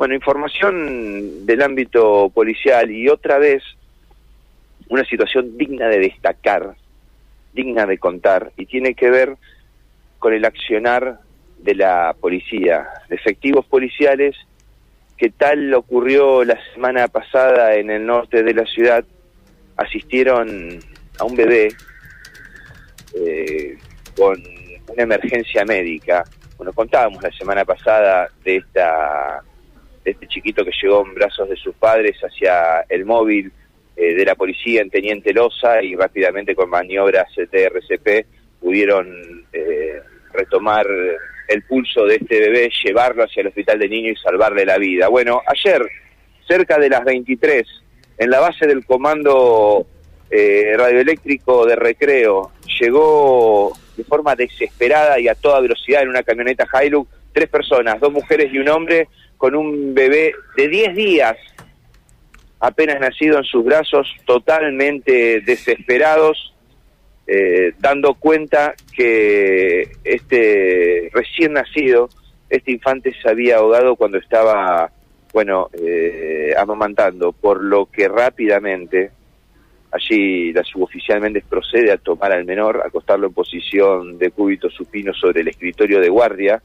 Bueno, 0.00 0.14
información 0.14 1.44
del 1.44 1.60
ámbito 1.60 2.30
policial 2.30 2.90
y 2.90 3.10
otra 3.10 3.36
vez 3.36 3.62
una 4.88 5.04
situación 5.04 5.58
digna 5.58 5.88
de 5.88 5.98
destacar, 5.98 6.74
digna 7.52 7.84
de 7.84 7.98
contar, 7.98 8.50
y 8.56 8.64
tiene 8.64 8.94
que 8.94 9.10
ver 9.10 9.36
con 10.18 10.32
el 10.32 10.46
accionar 10.46 11.20
de 11.58 11.74
la 11.74 12.16
policía, 12.18 12.88
de 13.10 13.16
efectivos 13.16 13.66
policiales, 13.66 14.36
que 15.18 15.28
tal 15.28 15.74
ocurrió 15.74 16.44
la 16.44 16.58
semana 16.72 17.06
pasada 17.08 17.74
en 17.74 17.90
el 17.90 18.06
norte 18.06 18.42
de 18.42 18.54
la 18.54 18.64
ciudad, 18.64 19.04
asistieron 19.76 20.80
a 21.18 21.24
un 21.24 21.36
bebé 21.36 21.74
eh, 23.16 23.76
con 24.16 24.42
una 24.88 25.02
emergencia 25.02 25.66
médica. 25.66 26.24
Bueno, 26.56 26.72
contábamos 26.72 27.22
la 27.22 27.32
semana 27.32 27.66
pasada 27.66 28.30
de 28.42 28.56
esta 28.56 29.44
de 30.04 30.12
este 30.12 30.26
chiquito 30.26 30.64
que 30.64 30.72
llegó 30.82 31.04
en 31.06 31.14
brazos 31.14 31.48
de 31.48 31.56
sus 31.56 31.74
padres 31.74 32.16
hacia 32.20 32.84
el 32.88 33.04
móvil 33.04 33.52
eh, 33.96 34.14
de 34.14 34.24
la 34.24 34.34
policía 34.34 34.80
en 34.80 34.90
Teniente 34.90 35.32
Loza 35.32 35.82
y 35.82 35.94
rápidamente 35.94 36.54
con 36.54 36.70
maniobras 36.70 37.28
de 37.36 37.64
RCP 37.64 38.26
pudieron 38.60 39.46
eh, 39.52 40.00
retomar 40.32 40.86
el 41.48 41.62
pulso 41.64 42.04
de 42.06 42.16
este 42.16 42.40
bebé, 42.40 42.70
llevarlo 42.84 43.24
hacia 43.24 43.40
el 43.40 43.48
hospital 43.48 43.78
de 43.78 43.88
niños 43.88 44.16
y 44.18 44.22
salvarle 44.22 44.64
la 44.64 44.78
vida. 44.78 45.08
Bueno, 45.08 45.42
ayer, 45.46 45.82
cerca 46.46 46.78
de 46.78 46.88
las 46.88 47.04
23, 47.04 47.66
en 48.18 48.30
la 48.30 48.38
base 48.38 48.66
del 48.66 48.84
comando 48.86 49.86
eh, 50.30 50.74
radioeléctrico 50.76 51.66
de 51.66 51.74
recreo, 51.74 52.52
llegó 52.80 53.72
de 53.96 54.04
forma 54.04 54.36
desesperada 54.36 55.18
y 55.18 55.26
a 55.26 55.34
toda 55.34 55.60
velocidad 55.60 56.02
en 56.02 56.10
una 56.10 56.22
camioneta 56.22 56.68
Hilux 56.80 57.10
tres 57.32 57.48
personas, 57.48 58.00
dos 58.00 58.12
mujeres 58.12 58.52
y 58.52 58.58
un 58.58 58.68
hombre, 58.68 59.08
con 59.36 59.54
un 59.54 59.94
bebé 59.94 60.34
de 60.56 60.68
10 60.68 60.94
días 60.94 61.36
apenas 62.60 63.00
nacido 63.00 63.38
en 63.38 63.44
sus 63.44 63.64
brazos, 63.64 64.06
totalmente 64.26 65.40
desesperados, 65.40 66.54
eh, 67.26 67.72
dando 67.78 68.14
cuenta 68.14 68.74
que 68.94 69.92
este 70.04 71.10
recién 71.12 71.54
nacido, 71.54 72.10
este 72.50 72.72
infante 72.72 73.14
se 73.22 73.30
había 73.30 73.56
ahogado 73.56 73.96
cuando 73.96 74.18
estaba, 74.18 74.90
bueno, 75.32 75.70
eh, 75.72 76.52
amamantando, 76.58 77.32
por 77.32 77.62
lo 77.62 77.86
que 77.86 78.08
rápidamente 78.08 79.10
allí 79.92 80.52
la 80.52 80.62
suboficialmente 80.62 81.42
procede 81.48 81.92
a 81.92 81.96
tomar 81.96 82.32
al 82.32 82.44
menor, 82.44 82.82
acostarlo 82.84 83.28
en 83.28 83.32
posición 83.32 84.18
de 84.18 84.30
cúbito 84.30 84.68
supino 84.70 85.14
sobre 85.14 85.40
el 85.40 85.48
escritorio 85.48 86.00
de 86.00 86.08
guardia, 86.08 86.62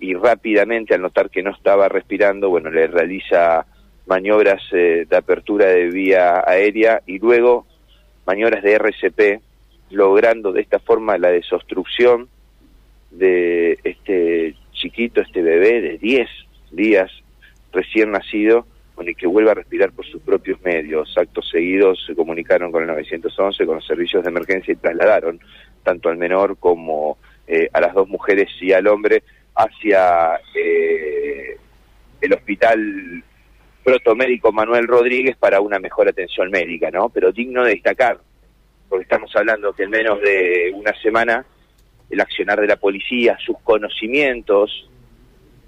y 0.00 0.14
rápidamente 0.14 0.94
al 0.94 1.02
notar 1.02 1.30
que 1.30 1.42
no 1.42 1.50
estaba 1.50 1.88
respirando, 1.88 2.50
bueno, 2.50 2.70
le 2.70 2.86
realiza 2.86 3.66
maniobras 4.06 4.62
eh, 4.72 5.06
de 5.08 5.16
apertura 5.16 5.66
de 5.66 5.90
vía 5.90 6.42
aérea 6.46 7.02
y 7.06 7.18
luego 7.18 7.66
maniobras 8.26 8.62
de 8.62 8.74
RCP, 8.74 9.40
logrando 9.90 10.52
de 10.52 10.60
esta 10.60 10.78
forma 10.78 11.18
la 11.18 11.28
desobstrucción 11.28 12.28
de 13.10 13.78
este 13.84 14.56
chiquito, 14.72 15.20
este 15.20 15.42
bebé 15.42 15.80
de 15.80 15.98
10 15.98 16.28
días 16.72 17.10
recién 17.72 18.10
nacido, 18.10 18.66
con 18.94 19.08
el 19.08 19.16
que 19.16 19.26
vuelva 19.26 19.52
a 19.52 19.54
respirar 19.54 19.92
por 19.92 20.06
sus 20.06 20.22
propios 20.22 20.60
medios. 20.62 21.16
Actos 21.16 21.48
seguidos 21.50 22.04
se 22.06 22.14
comunicaron 22.14 22.70
con 22.70 22.82
el 22.82 22.88
911, 22.88 23.66
con 23.66 23.76
los 23.76 23.86
servicios 23.86 24.22
de 24.22 24.30
emergencia 24.30 24.72
y 24.72 24.76
trasladaron 24.76 25.40
tanto 25.82 26.08
al 26.08 26.16
menor 26.16 26.56
como 26.58 27.18
eh, 27.46 27.68
a 27.72 27.80
las 27.80 27.94
dos 27.94 28.08
mujeres 28.08 28.48
y 28.60 28.72
al 28.72 28.86
hombre 28.86 29.22
hacia 29.54 30.40
eh, 30.54 31.56
el 32.20 32.32
hospital 32.32 33.22
protomédico 33.84 34.50
Manuel 34.50 34.88
Rodríguez 34.88 35.36
para 35.36 35.60
una 35.60 35.78
mejor 35.78 36.08
atención 36.08 36.50
médica, 36.50 36.90
¿no? 36.90 37.10
Pero 37.10 37.32
digno 37.32 37.64
de 37.64 37.72
destacar, 37.72 38.18
porque 38.88 39.02
estamos 39.02 39.30
hablando 39.36 39.72
que 39.74 39.84
en 39.84 39.90
menos 39.90 40.20
de 40.22 40.72
una 40.74 40.94
semana 41.00 41.44
el 42.10 42.20
accionar 42.20 42.60
de 42.60 42.66
la 42.66 42.76
policía, 42.76 43.36
sus 43.44 43.58
conocimientos, 43.62 44.88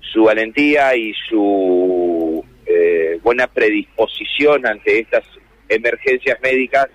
su 0.00 0.24
valentía 0.24 0.94
y 0.96 1.12
su 1.28 2.44
eh, 2.64 3.18
buena 3.22 3.46
predisposición 3.46 4.66
ante 4.66 5.00
estas 5.00 5.24
emergencias 5.68 6.40
médicas, 6.40 6.88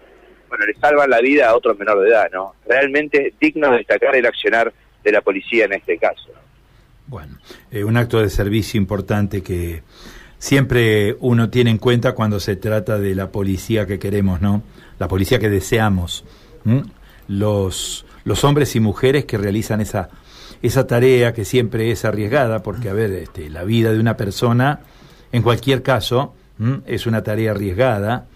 bueno, 0.50 0.66
le 0.66 0.74
salvan 0.75 1.09
la 1.09 1.22
vida 1.22 1.50
a 1.50 1.56
otro 1.56 1.75
menor 1.75 2.01
de 2.01 2.09
edad, 2.09 2.30
¿no? 2.31 2.56
Realmente 2.68 3.34
digno 3.40 3.72
de 3.72 3.78
destacar 3.78 4.16
el 4.16 4.25
accionar 4.25 4.74
de 5.03 5.12
la 5.12 5.22
policía 5.22 5.66
en 5.66 5.74
este 5.74 5.97
caso. 5.97 6.31
Bueno, 7.11 7.39
eh, 7.72 7.83
un 7.83 7.97
acto 7.97 8.22
de 8.22 8.29
servicio 8.29 8.77
importante 8.77 9.44
que 9.44 9.83
siempre 10.39 11.17
uno 11.19 11.49
tiene 11.49 11.69
en 11.69 11.77
cuenta 11.77 12.13
cuando 12.13 12.39
se 12.39 12.55
trata 12.55 12.99
de 12.99 13.13
la 13.16 13.33
policía 13.33 13.85
que 13.85 13.99
queremos, 13.99 14.39
¿no? 14.39 14.63
La 14.97 15.09
policía 15.09 15.38
que 15.38 15.50
deseamos. 15.50 16.23
Los, 17.27 18.05
los 18.23 18.44
hombres 18.45 18.77
y 18.77 18.79
mujeres 18.79 19.25
que 19.25 19.38
realizan 19.38 19.81
esa, 19.81 20.07
esa 20.61 20.88
tarea 20.88 21.33
que 21.33 21.44
siempre 21.44 21.91
es 21.91 22.05
arriesgada, 22.05 22.63
porque, 22.63 22.88
a 22.88 22.94
ver, 22.94 23.11
este, 23.11 23.50
la 23.50 23.66
vida 23.66 23.91
de 23.91 24.00
una 24.00 24.16
persona, 24.16 24.79
en 25.33 25.41
cualquier 25.41 25.83
caso, 25.83 26.33
es 26.85 27.07
una 27.07 27.23
tarea 27.23 27.51
arriesgada, 27.51 28.27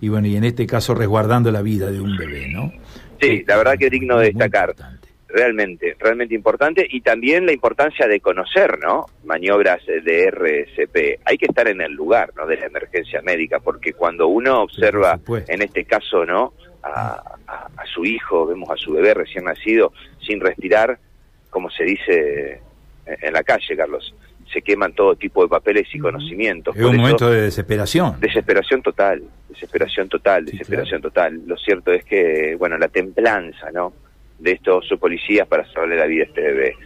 y 0.00 0.08
bueno, 0.08 0.26
y 0.26 0.34
en 0.34 0.42
este 0.42 0.66
caso 0.66 0.92
resguardando 0.96 1.52
la 1.52 1.62
vida 1.62 1.88
de 1.88 2.00
un 2.00 2.16
bebé, 2.16 2.48
¿no? 2.48 2.72
Sí, 3.20 3.44
la 3.46 3.58
verdad 3.58 3.74
que 3.78 3.84
es 3.84 3.92
digno 3.92 4.18
de 4.18 4.26
destacar 4.26 4.74
realmente, 5.34 5.96
realmente 5.98 6.34
importante 6.34 6.86
y 6.88 7.00
también 7.00 7.44
la 7.44 7.52
importancia 7.52 8.06
de 8.06 8.20
conocer, 8.20 8.78
¿no? 8.78 9.06
Maniobras 9.24 9.84
de 9.84 10.26
RCP. 10.28 11.20
Hay 11.24 11.36
que 11.36 11.46
estar 11.46 11.66
en 11.66 11.80
el 11.80 11.92
lugar, 11.92 12.32
¿no? 12.36 12.46
De 12.46 12.56
la 12.56 12.66
emergencia 12.66 13.20
médica, 13.20 13.58
porque 13.58 13.94
cuando 13.94 14.28
uno 14.28 14.62
observa, 14.62 15.18
en 15.48 15.62
este 15.62 15.84
caso, 15.84 16.24
¿no? 16.24 16.54
A, 16.84 17.36
a, 17.46 17.86
su 17.86 18.04
hijo, 18.04 18.46
vemos 18.46 18.70
a 18.70 18.76
su 18.76 18.92
bebé 18.92 19.14
recién 19.14 19.44
nacido 19.44 19.92
sin 20.20 20.40
respirar, 20.40 20.98
como 21.50 21.70
se 21.70 21.84
dice 21.84 22.60
en 23.06 23.32
la 23.32 23.42
calle, 23.42 23.76
Carlos, 23.76 24.14
se 24.52 24.62
queman 24.62 24.92
todo 24.92 25.16
tipo 25.16 25.42
de 25.42 25.48
papeles 25.48 25.88
y 25.92 25.98
conocimientos. 25.98 26.76
Es 26.76 26.84
un 26.84 26.96
momento 26.96 27.30
de 27.30 27.42
desesperación. 27.42 28.20
Desesperación 28.20 28.82
total, 28.82 29.22
desesperación 29.48 30.08
total, 30.08 30.44
desesperación 30.44 31.02
total. 31.02 31.40
Lo 31.46 31.56
cierto 31.56 31.92
es 31.92 32.04
que, 32.04 32.54
bueno, 32.56 32.78
la 32.78 32.88
templanza, 32.88 33.70
¿no? 33.72 33.92
De 34.44 34.52
estos 34.52 34.86
policías 35.00 35.48
para 35.48 35.64
salvarle 35.72 35.96
la 35.96 36.06
vida 36.06 36.24
a 36.24 36.26
este 36.26 36.40
bebé. 36.42 36.76